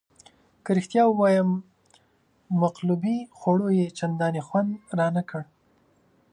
که 0.63 0.69
رښتیا 0.77 1.03
ووایم 1.07 1.49
مقلوبې 2.61 3.17
خوړو 3.37 3.67
یې 3.79 3.87
چندانې 3.97 4.41
خوند 4.47 4.69
رانه 4.97 5.23
کړ. 5.29 5.41